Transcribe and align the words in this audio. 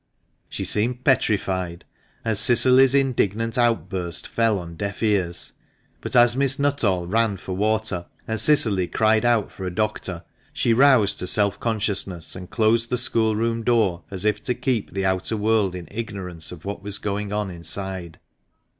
She 0.49 0.63
seemed 0.65 1.03
petrified, 1.03 1.85
and 2.25 2.35
Cicily's 2.35 2.95
indignant 2.95 3.55
outburst 3.55 4.27
fell 4.27 4.57
on 4.57 4.73
deaf 4.75 5.03
ears; 5.03 5.51
but 6.01 6.15
as 6.15 6.35
Miss 6.35 6.57
Nuttall 6.57 7.05
ran 7.05 7.37
for 7.37 7.53
water, 7.55 8.07
and 8.27 8.39
Cicily 8.41 8.87
cried 8.87 9.23
out 9.23 9.51
for 9.51 9.63
a 9.63 9.69
doctor, 9.75 10.23
she 10.53 10.73
roused 10.73 11.19
to 11.19 11.27
self 11.27 11.59
consciousness, 11.59 12.35
and 12.35 12.49
closed 12.49 12.89
the 12.89 12.97
school 12.97 13.35
room 13.35 13.61
door 13.63 14.03
as 14.09 14.25
if 14.25 14.41
to 14.45 14.55
keep 14.55 14.91
the 14.91 15.05
outer 15.05 15.37
world 15.37 15.75
in 15.75 15.87
ignorance 15.91 16.51
of 16.51 16.65
what 16.65 16.81
was 16.81 16.97
going 16.97 17.31
on 17.31 17.51
inside. 17.51 18.17